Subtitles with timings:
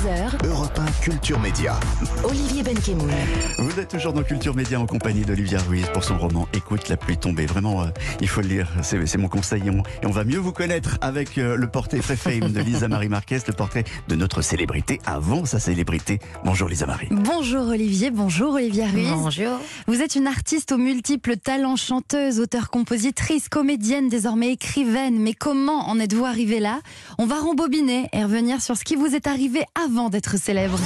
[0.00, 1.78] 13h, Europe 1 Culture Média.
[2.24, 3.10] Olivier Benkemoun.
[3.58, 6.96] Vous êtes toujours dans Culture Média en compagnie d'Olivia Ruiz pour son roman Écoute la
[6.96, 7.44] pluie tombée.
[7.44, 7.86] Vraiment, euh,
[8.22, 9.62] il faut le lire, c'est c'est mon conseil.
[9.66, 12.60] Et on, et on va mieux vous connaître avec euh, le portrait très fame de
[12.60, 16.18] Lisa Marie Marquez, le portrait de notre célébrité avant sa célébrité.
[16.44, 17.08] Bonjour Lisa Marie.
[17.10, 19.10] Bonjour Olivier, bonjour Olivia Ruiz.
[19.10, 19.58] Bonjour.
[19.86, 25.18] Vous êtes une artiste aux multiples talents, chanteuse, auteure, compositrice, comédienne, désormais écrivaine.
[25.18, 26.80] Mais comment en êtes-vous arrivée là?
[27.18, 30.78] On va rembobiner et revenir sur ce qui vous est arrivé avant d'être célèbre.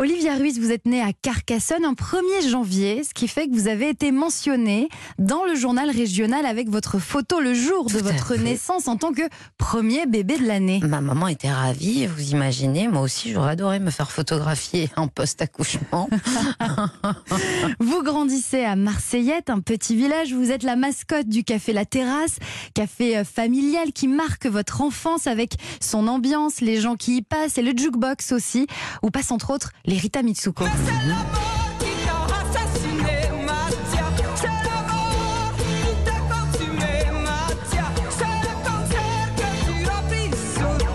[0.00, 3.66] Olivia Ruiz, vous êtes née à Carcassonne un 1er janvier, ce qui fait que vous
[3.66, 4.88] avez été mentionnée
[5.18, 8.38] dans le journal régional avec votre photo le jour de Tout votre fait.
[8.38, 9.22] naissance en tant que
[9.56, 10.78] premier bébé de l'année.
[10.84, 16.08] Ma maman était ravie, vous imaginez, moi aussi j'aurais adoré me faire photographier en post-accouchement.
[17.80, 20.32] Vous grandissez à Marseillette, un petit village.
[20.32, 22.36] Vous êtes la mascotte du café La Terrasse,
[22.72, 27.58] café euh, familial qui marque votre enfance avec son ambiance, les gens qui y passent
[27.58, 28.68] et le jukebox aussi,
[29.02, 30.64] où passent entre autres les Rita Mitsuko.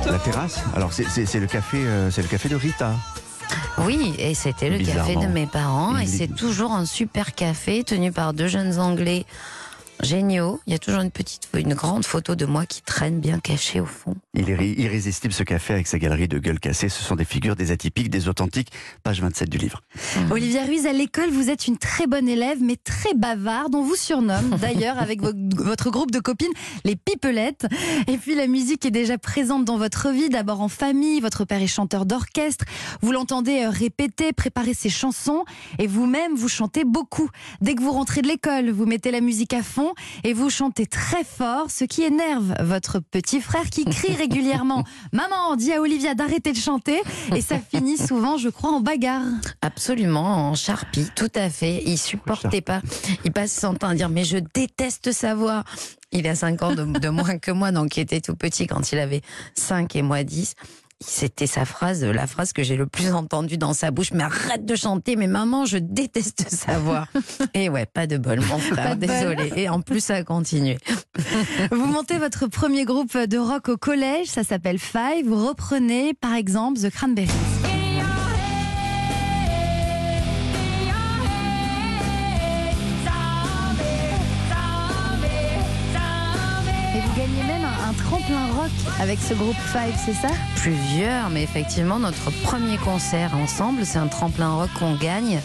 [0.06, 0.60] La terrasse.
[0.76, 2.92] Alors c'est- le café, euh, c'est le café de Rita.
[3.80, 8.12] Oui, et c'était le café de mes parents, et c'est toujours un super café tenu
[8.12, 9.26] par deux jeunes Anglais
[10.02, 10.60] géniaux.
[10.68, 13.80] Il y a toujours une petite, une grande photo de moi qui traîne bien cachée
[13.80, 14.16] au fond.
[14.34, 16.90] Il est irrésistible ce café avec sa galerie de gueules cassées.
[16.90, 18.70] Ce sont des figures, des atypiques, des authentiques.
[19.04, 19.82] Page 27 du livre.
[20.32, 23.76] Olivia Ruiz, à l'école, vous êtes une très bonne élève, mais très bavarde.
[23.76, 25.32] On vous surnomme d'ailleurs avec vo-
[25.64, 26.52] votre groupe de copines
[26.84, 27.66] les Pipelettes.
[28.08, 31.22] Et puis la musique est déjà présente dans votre vie, d'abord en famille.
[31.22, 32.66] Votre père est chanteur d'orchestre.
[33.02, 35.46] Vous l'entendez euh, répéter, préparer ses chansons.
[35.80, 37.30] Et vous-même, vous chantez beaucoup.
[37.62, 39.93] Dès que vous rentrez de l'école, vous mettez la musique à fond
[40.24, 45.56] et vous chantez très fort, ce qui énerve votre petit frère qui crie régulièrement Maman,
[45.56, 47.02] dis à Olivia d'arrêter de chanter.
[47.36, 49.26] Et ça finit souvent, je crois, en bagarre.
[49.62, 51.84] Absolument, en charpie, tout à fait.
[51.86, 52.82] Il supportait pas.
[53.26, 55.64] Il passe son temps à dire Mais je déteste sa voix.
[56.12, 58.92] Il a 5 ans de, de moins que moi, donc il était tout petit quand
[58.92, 59.22] il avait
[59.56, 60.54] 5 et moi 10.
[61.06, 64.12] C'était sa phrase, la phrase que j'ai le plus entendue dans sa bouche.
[64.14, 67.08] Mais arrête de chanter, mais maman, je déteste sa voix.
[67.54, 69.52] Et ouais, pas de bol, mon frère, désolé.
[69.56, 70.78] Et en plus, ça a continué.
[71.72, 75.26] Vous montez votre premier groupe de rock au collège, ça s'appelle Five.
[75.26, 77.53] Vous reprenez par exemple The Cranberries.
[87.36, 90.28] Gagnez même un, un tremplin rock avec ce groupe Five, c'est ça?
[90.58, 95.40] Plusieurs, mais effectivement, notre premier concert ensemble, c'est un tremplin rock qu'on gagne.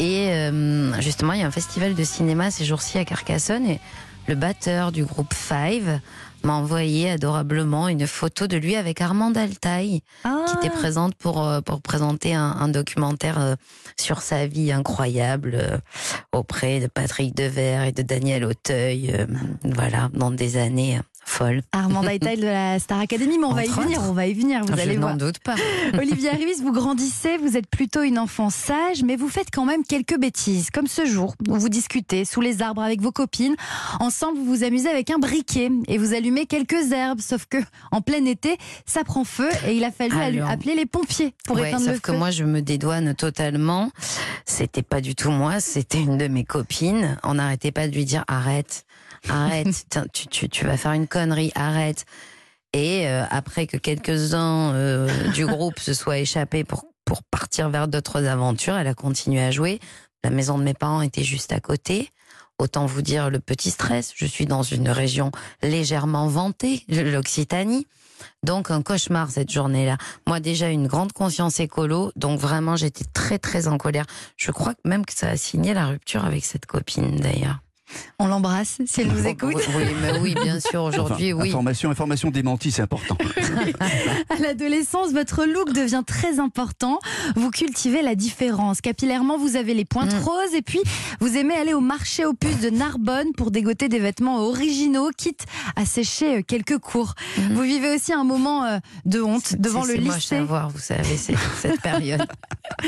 [0.00, 3.80] Et euh, justement, il y a un festival de cinéma ces jours-ci à Carcassonne et
[4.26, 6.00] le batteur du groupe Five
[6.42, 11.42] m'a envoyé adorablement une photo de lui avec Armand Altaï, Ah, qui était présente pour,
[11.42, 13.54] euh, pour présenter un, un documentaire euh,
[13.98, 15.78] sur sa vie incroyable euh,
[16.32, 19.26] auprès de Patrick Devers et de Daniel Auteuil, euh,
[19.64, 21.62] voilà, dans des années folles.
[21.72, 24.10] Armand de la Star Academy, mais on va y venir, autres.
[24.10, 25.16] on va y venir, vous Je allez voir.
[25.16, 25.54] doute pas.
[25.98, 29.84] Olivia Ruiz, vous grandissez, vous êtes plutôt une enfant sage, mais vous faites quand même
[29.84, 33.54] quelques bêtises, comme ce jour où vous discutez sous les arbres avec vos copines.
[34.00, 37.58] Ensemble, vous vous amusez avec un briquet et vous allumez quelques herbes, sauf que
[37.90, 40.50] en plein été, ça prend feu et il a fallu Alors.
[40.50, 42.18] appeler les pompiers pour Ouais, éteindre sauf le que feu.
[42.18, 43.90] moi, je me dédouane totalement.
[44.46, 47.16] C'était pas du tout moi, c'était une de mes copines.
[47.22, 48.84] On n'arrêtait pas de lui dire arrête,
[49.28, 52.04] arrête, Tiens, tu, tu, tu vas faire une connerie, arrête.
[52.72, 57.86] Et euh, après que quelques-uns euh, du groupe se soient échappés pour, pour partir vers
[57.86, 59.78] d'autres aventures, elle a continué à jouer.
[60.24, 62.10] La maison de mes parents était juste à côté.
[62.58, 64.12] Autant vous dire le petit stress.
[64.16, 65.30] Je suis dans une région
[65.62, 67.86] légèrement vantée, l'Occitanie.
[68.42, 69.96] Donc un cauchemar cette journée-là.
[70.26, 74.06] Moi déjà une grande conscience écolo, donc vraiment j'étais très très en colère.
[74.36, 77.58] Je crois même que ça a signé la rupture avec cette copine d'ailleurs.
[78.18, 79.54] On l'embrasse si elle nous écoute.
[79.56, 81.48] Oui, oui, mais oui, bien sûr aujourd'hui, Enfin, oui.
[81.50, 83.16] Information, information démentie, c'est important.
[84.30, 86.98] À l'adolescence, votre look devient très important.
[87.36, 88.80] Vous cultivez la différence.
[88.80, 90.18] Capillairement, vous avez les pointes Mm.
[90.22, 90.80] roses et puis
[91.20, 95.44] vous aimez aller au marché aux puces de Narbonne pour dégoter des vêtements originaux, quitte
[95.76, 97.14] à sécher euh, quelques cours.
[97.38, 97.54] Mm.
[97.54, 100.68] Vous vivez aussi un moment euh, de honte devant le c'est moche lycée, à voir,
[100.70, 102.24] vous savez, c'est cette période.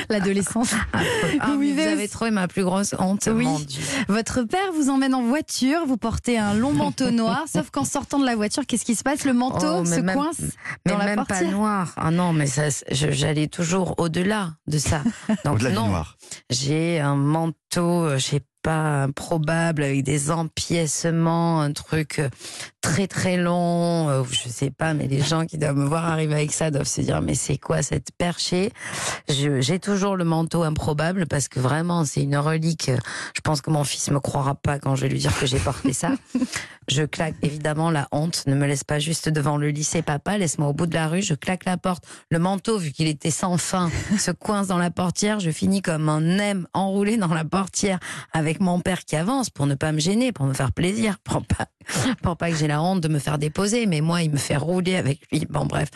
[0.09, 0.75] l'adolescence.
[0.93, 1.01] Ah,
[1.49, 3.45] Vous oui, vivez vous avez trouvé ma plus grosse honte, Oui.
[3.45, 3.83] mon Dieu.
[4.09, 8.19] Votre père vous emmène en voiture, vous portez un long manteau noir, sauf qu'en sortant
[8.19, 9.25] de la voiture, qu'est-ce qui se passe?
[9.25, 10.41] Le manteau Oh, mais se même- coince
[10.85, 11.93] Mais dans la même pas noir.
[11.97, 15.03] Ah non, mais ça, j'allais toujours au-delà de ça.
[15.45, 16.17] Donc Au-delà du non, noir.
[16.51, 22.29] j'ai un manteau, euh, je sais pas, improbable, avec des empiècements, un truc euh,
[22.81, 26.35] très très long, euh, je sais pas, mais les gens qui doivent me voir arriver
[26.35, 28.73] avec ça doivent se dire, mais c'est quoi cette perchée?
[29.29, 32.91] J'ai toujours le manteau improbable parce que vraiment, c'est une relique.
[33.37, 35.61] Je pense que mon fils me croira pas quand je vais lui dire que j'ai
[35.61, 36.11] porté ça.
[36.89, 40.69] Je claque, évidemment, la honte ne me laisse pas juste devant le lycée, papa, laisse-moi
[40.69, 42.05] au bout de la rue, je claque la porte.
[42.31, 43.91] Le manteau, vu qu'il était sans fin,
[44.21, 47.99] se coince dans la portière, je finis comme un M enroulé dans la portière
[48.33, 51.45] avec mon père qui avance pour ne pas me gêner, pour me faire plaisir, pour
[51.45, 51.67] pas,
[52.23, 54.57] pour pas que j'ai la honte de me faire déposer, mais moi, il me fait
[54.57, 55.47] rouler avec lui.
[55.49, 55.89] Bon, bref.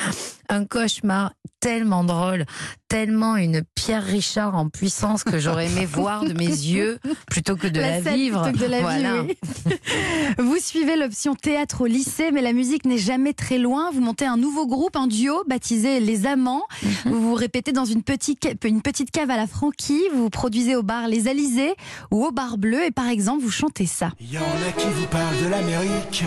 [0.49, 2.47] Un cauchemar tellement drôle,
[2.89, 6.99] tellement une Pierre Richard en puissance que j'aurais aimé voir de mes yeux
[7.31, 8.43] plutôt que de la, scène vivre.
[8.43, 9.23] plutôt que de la Voilà.
[9.23, 9.37] oui.
[10.39, 13.91] Vous suivez l'option théâtre au lycée, mais la musique n'est jamais très loin.
[13.93, 16.65] Vous montez un nouveau groupe, un duo baptisé Les Amants.
[16.83, 16.91] Mhm.
[17.13, 20.03] Vous vous répétez dans une petite, ca- une petite cave à la Franquille.
[20.15, 21.75] Vous vous produisez au bar Les Alizés
[22.11, 22.85] ou au bar Bleu.
[22.87, 24.11] Et par exemple, vous chantez ça.
[24.21, 26.25] Il y en a qui vous parlent de l'Amérique.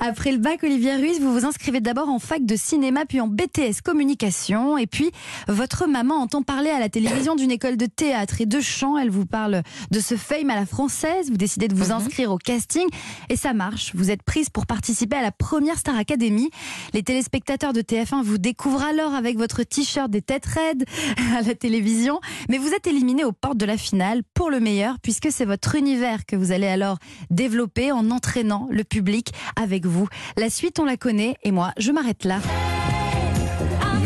[0.00, 3.28] Après le bac, Olivier Ruiz, vous vous inscrivez d'abord en fac de cinéma, puis en
[3.28, 4.76] BTS communication.
[4.76, 5.12] Et puis,
[5.46, 8.98] votre maman entend parler à la télévision d'une école de théâtre et de chant.
[8.98, 9.62] Elle vous parle
[9.92, 11.30] de ce fame à la française.
[11.30, 11.92] Vous décidez de vous Mhm.
[11.92, 12.86] inscrire au casting.
[13.28, 13.92] Et ça marche.
[13.94, 16.50] Vous êtes prise pour participer à la première Star Academy.
[16.92, 20.84] Les téléspectateurs de TF1 vous découvrent alors avec votre t-shirt des têtes raides
[21.38, 22.20] à la télévision.
[22.48, 25.76] Mais vous êtes éliminé aux portes de la finale pour le meilleur, puisque c'est votre
[25.76, 26.98] univers que vous allez alors
[27.30, 30.08] développer en entraînant le public avec vous.
[30.36, 32.38] La suite, on la connaît, et moi, je m'arrête là.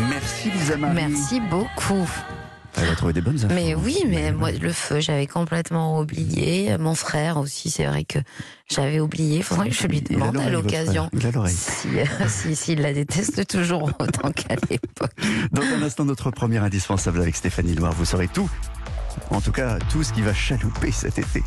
[0.09, 0.95] Merci Lisa Marie.
[0.95, 2.09] Merci beaucoup.
[2.77, 3.37] Elle va trouver des bonnes.
[3.53, 6.77] Mais oui, mais moi, le feu, j'avais complètement oublié.
[6.77, 8.19] Mon frère aussi, c'est vrai que
[8.69, 9.41] j'avais oublié.
[9.41, 11.07] Faudrait que je lui a demande à l'occasion.
[11.07, 11.19] frère.
[11.21, 11.55] Il a l'oreille.
[11.55, 15.11] Si, euh, si, s'il la déteste toujours autant qu'à l'époque.
[15.51, 17.93] Dans un instant, notre première indispensable avec Stéphanie Loire.
[17.93, 18.49] Vous saurez tout.
[19.31, 21.43] En tout cas, tout ce qui va chalouper cet été.